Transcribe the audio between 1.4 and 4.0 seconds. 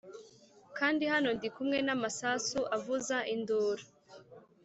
kumwe namasasu avuza induru